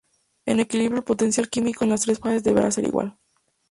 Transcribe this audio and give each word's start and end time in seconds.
En 0.47 0.59
equilibrio 0.59 0.97
el 0.97 1.03
potencial 1.03 1.47
químico 1.47 1.83
en 1.83 1.91
las 1.91 2.01
tres 2.01 2.17
fases 2.17 2.43
deberá 2.43 2.71
ser 2.71 2.85
igual. 2.85 3.19